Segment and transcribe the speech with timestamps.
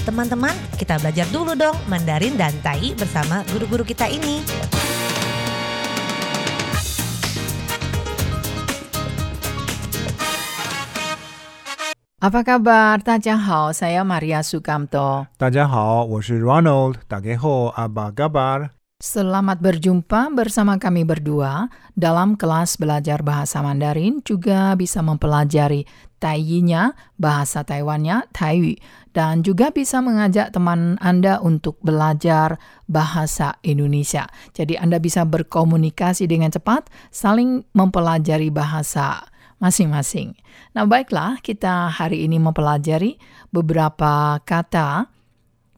[0.00, 4.40] Teman-teman, kita belajar dulu dong Mandarin dan Tai bersama guru-guru kita ini.
[12.20, 13.00] Apa kabar?
[13.00, 15.24] Tadjahau, saya Maria Sukamto.
[15.40, 17.00] Tadjahau, saya Ronald.
[17.08, 18.79] Tadjahau, apa kabar?
[19.00, 25.88] Selamat berjumpa bersama kami berdua dalam kelas belajar bahasa Mandarin juga bisa mempelajari
[26.20, 28.76] Taiyinya, bahasa Taiwannya, Taiyu,
[29.16, 32.60] dan juga bisa mengajak teman Anda untuk belajar
[32.92, 34.28] bahasa Indonesia.
[34.52, 39.24] Jadi Anda bisa berkomunikasi dengan cepat, saling mempelajari bahasa
[39.64, 40.36] masing-masing.
[40.76, 43.16] Nah, baiklah, kita hari ini mempelajari
[43.48, 45.08] beberapa kata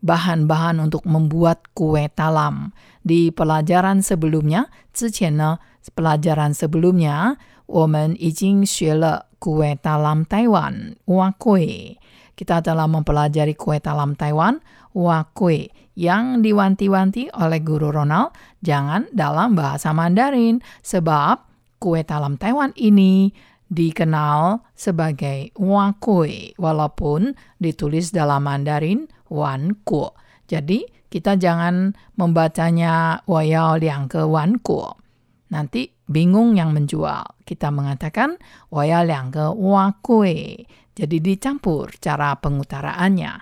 [0.02, 2.72] bahan-bahan untuk membuat kue talam.
[3.02, 5.60] Di pelajaran sebelumnya, 之前呢,
[5.96, 12.00] pelajaran sebelumnya, 我们已经学了 kue talam Taiwan, wa kue.
[12.38, 14.62] Kita telah mempelajari kue talam Taiwan,
[14.94, 21.42] wa kue, yang diwanti-wanti oleh guru Ronald, jangan dalam bahasa Mandarin, sebab
[21.82, 23.34] kue talam Taiwan ini
[23.68, 30.13] dikenal sebagai wa kue, walaupun ditulis dalam Mandarin wan kuo.
[30.45, 35.01] Jadi kita jangan membacanya wayao liang ke wan kuo.
[35.49, 37.41] Nanti bingung yang menjual.
[37.49, 38.37] Kita mengatakan
[38.69, 40.69] wayao liang ke wa kue.
[40.93, 43.33] Jadi dicampur cara pengutaraannya.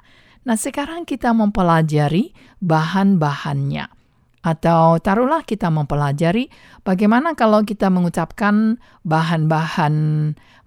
[0.47, 2.31] Nah sekarang kita mempelajari
[2.63, 4.00] bahan-bahannya.
[4.46, 6.54] Atau taruhlah kita mempelajari
[6.86, 9.96] bagaimana kalau kita mengucapkan bahan-bahan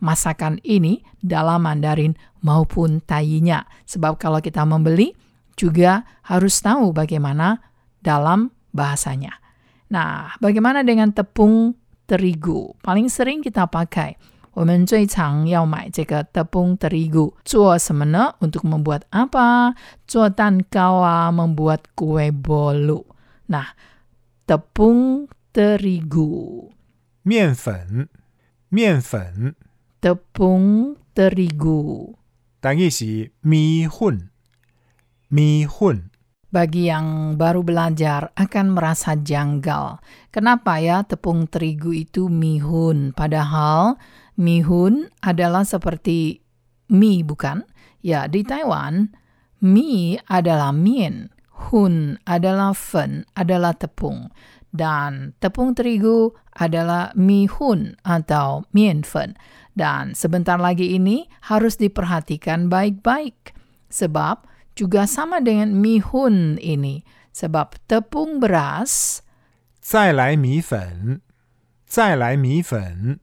[0.03, 3.63] masakan ini dalam Mandarin maupun tayinya.
[3.87, 5.15] Sebab kalau kita membeli
[5.55, 7.63] juga harus tahu bagaimana
[8.03, 9.39] dalam bahasanya.
[9.95, 11.79] Nah, bagaimana dengan tepung
[12.11, 12.75] terigu?
[12.83, 14.19] Paling sering kita pakai.
[14.59, 18.35] 我们最常要买这个 tepung terigu 做什么呢？
[18.43, 19.79] untuk membuat apa？
[20.09, 23.07] 做蛋糕啊，membuat kue bolu。
[23.49, 23.73] Nah,
[24.45, 26.71] tepung terigu.
[27.23, 28.09] 面粉，
[28.69, 29.57] 面粉，
[30.01, 32.15] Tepung terigu.
[32.61, 34.31] 等于是米粉，
[35.29, 36.11] 米粉。
[36.49, 40.01] Bagi yang baru belajar akan merasa janggal.
[40.33, 43.13] Kenapa ya tepung terigu itu mihun?
[43.13, 44.01] Padahal
[44.41, 46.41] mihun adalah seperti
[46.89, 47.69] mie bukan?
[48.01, 49.13] Ya, di Taiwan
[49.61, 51.29] mie adalah mien,
[51.71, 54.31] hun adalah fen, adalah tepung.
[54.69, 59.35] Dan tepung terigu adalah mihun atau mien fen.
[59.73, 63.57] Dan sebentar lagi ini harus diperhatikan baik-baik.
[63.89, 64.45] Sebab
[64.77, 67.03] juga sama dengan mihun ini.
[67.33, 69.23] Sebab tepung beras,
[69.81, 71.23] 再来米粉，
[71.87, 73.21] 再来米粉，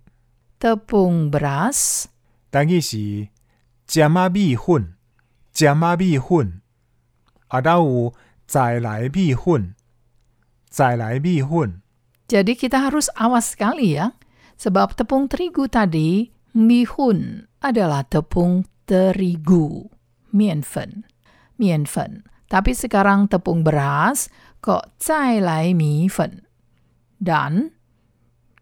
[0.58, 2.06] tepung beras,
[2.50, 3.28] 等于是
[3.86, 4.96] 尖仔米粉，
[5.52, 6.62] 尖仔米粉。
[7.50, 8.14] 啊，都有
[8.50, 9.76] 再来米粉，
[10.70, 11.82] 再来米粉。
[12.28, 14.18] Jadi kita harus awas sekali ya.
[14.56, 19.92] Sebab tepung terigu tadi, mihun adalah tepung terigu,
[20.32, 21.04] mianfen,
[21.60, 22.24] mianfen.
[22.48, 24.30] Tapi sekarang tepung beras
[24.62, 26.46] kok 再来米粉.
[27.20, 27.74] Dan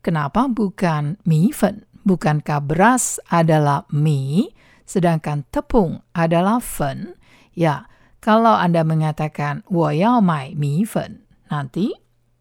[0.03, 1.89] kenapa bukan mifen?
[2.03, 4.51] Bukankah beras adalah mie,
[4.83, 7.15] sedangkan tepung adalah fen?
[7.55, 7.87] Ya,
[8.18, 11.94] kalau Anda mengatakan woyao mai mi fen, nanti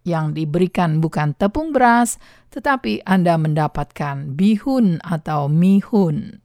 [0.08, 2.18] yang diberikan bukan tepung beras,
[2.50, 6.42] tetapi Anda mendapatkan bihun atau mihun.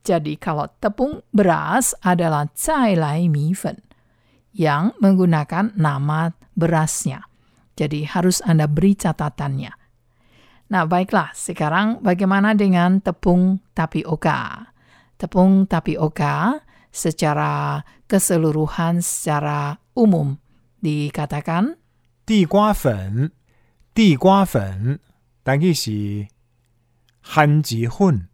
[0.00, 3.84] Jadi kalau tepung beras adalah cai lai mi fen
[4.56, 7.28] yang menggunakan nama berasnya.
[7.76, 9.72] Jadi harus Anda beri catatannya.
[10.70, 11.34] Nah, baiklah.
[11.34, 14.70] Sekarang bagaimana dengan tepung tapioka?
[15.18, 20.37] Tepung tapioka secara keseluruhan secara umum
[20.79, 21.75] dikatakan
[22.25, 23.31] 地瓜粉，
[23.93, 24.99] 地瓜粉，
[25.43, 26.27] 等于是
[27.21, 28.27] 番薯粉，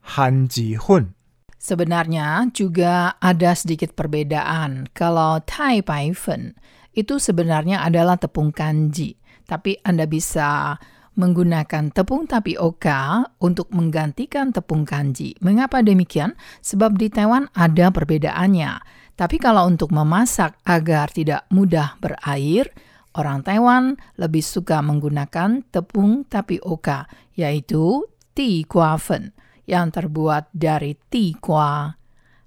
[0.00, 1.14] 番薯粉。
[1.58, 4.84] Sebenarnya juga ada sedikit perbedaan.
[4.92, 6.52] Kalau Tai Pai Fen
[6.92, 9.16] itu sebenarnya adalah tepung kanji.
[9.48, 10.76] Tapi Anda bisa
[11.19, 15.35] menggunakan tepung tapioka untuk menggantikan tepung kanji.
[15.43, 16.39] Mengapa demikian?
[16.63, 18.79] Sebab di Taiwan ada perbedaannya.
[19.19, 22.71] Tapi kalau untuk memasak agar tidak mudah berair,
[23.19, 27.03] orang Taiwan lebih suka menggunakan tepung tapioka,
[27.35, 29.35] yaitu ti gua fen
[29.67, 31.99] yang terbuat dari tikwa.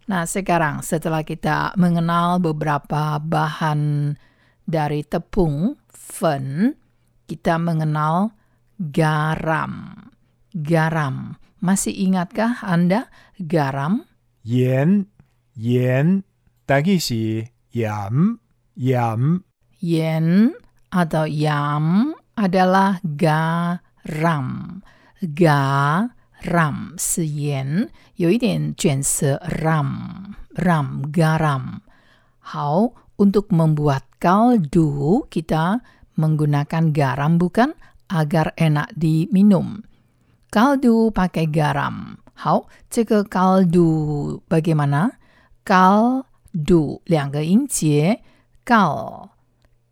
[0.08, 4.16] Nah, sekarang setelah kita mengenal beberapa bahan
[4.64, 6.72] dari tepung fen,
[7.28, 8.32] kita mengenal
[8.81, 10.07] garam.
[10.53, 11.37] Garam.
[11.57, 13.09] Masih ingatkah Anda
[13.41, 14.05] garam?
[14.43, 15.07] 盐，
[15.55, 16.23] 盐，
[16.65, 18.37] 台语是盐
[18.75, 19.41] 盐
[19.81, 20.53] Yen
[20.89, 24.81] atau yam adalah garam.
[25.21, 31.81] Garam 是盐，有一点卷舌 ram ram garam.
[32.39, 35.81] 好, untuk membuat kaldu kita
[36.15, 37.73] menggunakan garam bukan
[38.07, 39.83] agar enak diminum.
[40.51, 42.17] Kaldu pakai garam.
[42.33, 45.11] 好，这个 kaldu bagaimana?
[45.65, 48.21] Kaldu 两个音节，
[48.63, 49.29] kal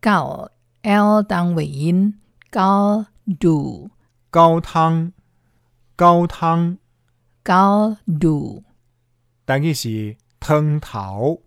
[0.00, 0.48] kal
[0.82, 2.14] l 当尾音，
[2.50, 3.90] kaldu
[4.30, 5.12] 高汤
[5.96, 6.78] 高汤，
[7.44, 8.62] kaldu
[9.44, 11.42] 台语是汤头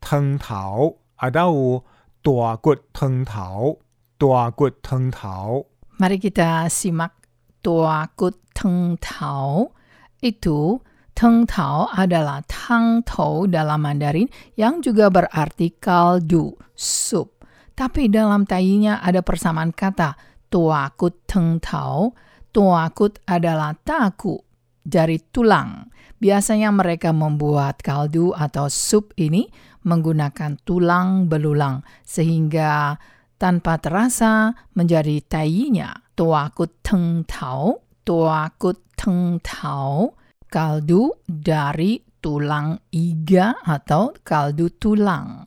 [0.00, 1.84] 汤头，啊，还有
[2.22, 3.78] 大骨汤头
[4.18, 5.66] 大骨汤头。
[6.03, 7.15] Mari kita simak
[7.63, 9.71] tua kut teng tau.
[10.19, 10.83] Itu
[11.15, 14.27] teng tau adalah tang tou dalam Mandarin
[14.59, 17.47] yang juga berarti kaldu, sup.
[17.71, 20.19] Tapi dalam tainya ada persamaan kata
[20.51, 22.11] tua kut teng tau.
[22.51, 24.35] Tua kut adalah taku
[24.83, 25.87] dari tulang.
[26.19, 29.47] Biasanya mereka membuat kaldu atau sup ini
[29.87, 32.99] menggunakan tulang belulang sehingga
[33.38, 35.94] tanpa terasa menjadi tainya.
[36.18, 40.18] Tuakut teng tau, tuakut teng tau,
[40.50, 45.46] kaldu dari tulang iga atau kaldu tulang.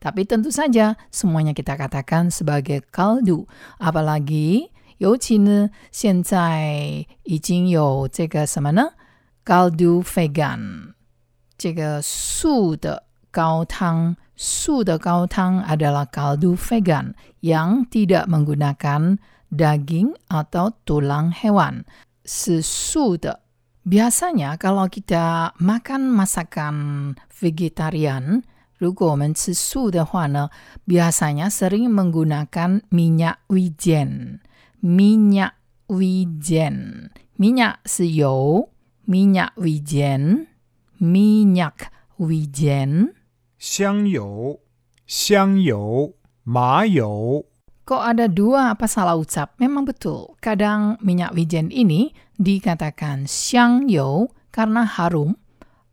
[0.00, 3.48] Tapi tentu saja semuanya kita katakan sebagai kaldu.
[3.80, 4.68] Apalagi
[5.00, 8.92] 尤其呢，现在已经有这个什么呢？
[9.42, 10.92] 高度 vegan，
[11.56, 19.18] 这个素的高汤， 素的高汤 adalah kaldu vegan yang tidak menggunakan
[19.50, 21.84] daging atau tulang hewan.
[22.24, 23.40] 是素的。
[23.84, 28.42] Biasanya kalau kita makan masakan vegetarian,
[28.76, 30.50] 如果我们吃素的话呢，
[30.86, 34.40] biasanya sering menggunakan minyak wijen.
[34.80, 35.52] Minyak
[35.88, 37.10] wijen.
[37.40, 38.68] Minyak 是油，
[39.08, 40.46] minyak wijen,
[41.00, 41.88] minyak
[42.20, 43.16] wijen.
[43.58, 44.60] 香油、
[45.06, 46.14] 香油、
[46.44, 47.44] 麻油、
[47.90, 49.58] Kok ada dua apa salah ucap?
[49.58, 50.38] Memang betul.
[50.38, 55.34] Kadang minyak wijen ini dikatakan xiang you karena harum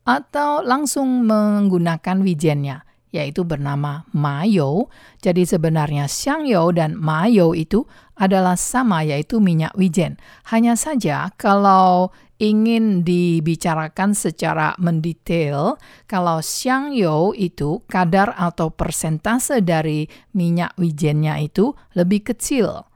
[0.06, 4.91] atau langsung menggunakan wijennya, yaitu bernama mayo.
[5.21, 7.85] Jadi sebenarnya xiang you dan mayo itu
[8.19, 10.19] adalah sama yaitu minyak wijen.
[10.49, 12.11] Hanya saja kalau
[12.43, 15.79] ingin dibicarakan secara mendetail,
[16.11, 22.89] kalau xiang you itu kadar atau persentase dari minyak wijennya itu lebih kecil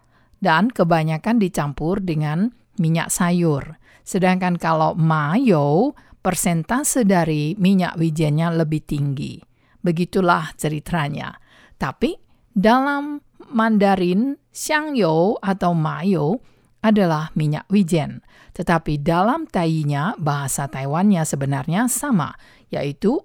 [0.42, 2.50] dan kebanyakan dicampur dengan
[2.82, 3.78] minyak sayur.
[4.02, 5.94] Sedangkan kalau mayo,
[6.26, 9.45] persentase dari minyak wijennya lebih tinggi.
[9.86, 11.38] Begitulah ceritanya.
[11.78, 12.18] Tapi
[12.50, 13.22] dalam
[13.54, 16.42] Mandarin, Xiangyo atau Mayo
[16.82, 18.26] adalah minyak wijen.
[18.50, 22.34] Tetapi dalam tainya, bahasa Taiwannya sebenarnya sama,
[22.72, 23.22] yaitu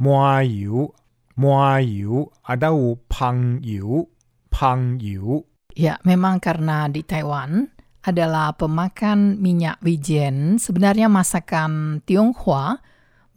[0.00, 0.88] Muayu,
[1.36, 4.08] pang atau Pangyu,
[4.48, 5.44] Pangyu.
[5.76, 7.68] Ya, memang karena di Taiwan
[8.00, 12.80] adalah pemakan minyak wijen, sebenarnya masakan Tionghoa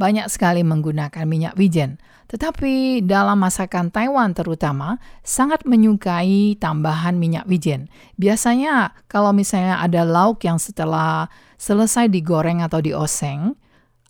[0.03, 1.95] banyak sekali menggunakan minyak wijen.
[2.27, 7.87] Tetapi dalam masakan Taiwan terutama sangat menyukai tambahan minyak wijen.
[8.19, 13.55] Biasanya kalau misalnya ada lauk yang setelah selesai digoreng atau dioseng,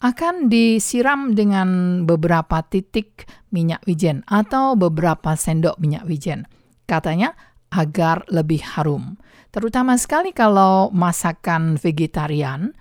[0.01, 6.49] akan disiram dengan beberapa titik minyak wijen atau beberapa sendok minyak wijen.
[6.89, 7.37] Katanya
[7.69, 9.15] agar lebih harum.
[9.53, 12.73] Terutama sekali kalau masakan vegetarian,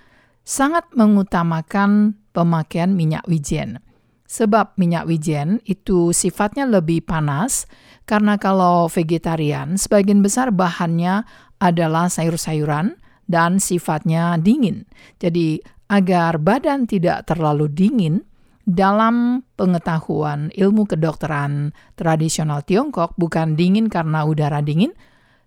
[0.42, 3.78] sangat mengutamakan pemakaian minyak wijen.
[4.26, 7.68] Sebab minyak wijen itu sifatnya lebih panas,
[8.08, 11.28] karena kalau vegetarian, sebagian besar bahannya
[11.60, 12.96] adalah sayur-sayuran
[13.28, 14.88] dan sifatnya dingin.
[15.20, 15.60] Jadi,
[15.92, 18.24] agar badan tidak terlalu dingin,
[18.62, 24.94] dalam pengetahuan ilmu kedokteran tradisional Tiongkok bukan dingin karena udara dingin,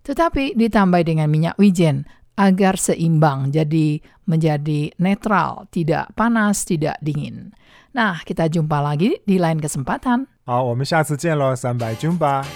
[0.04, 2.04] tetapi ditambah dengan minyak wijen
[2.41, 7.53] agar seimbang, jadi menjadi netral, tidak panas, tidak dingin.
[7.93, 10.27] Nah, kita jumpa lagi di lain kesempatan.
[10.47, 12.47] 好，我们下次见喽，三百军吧。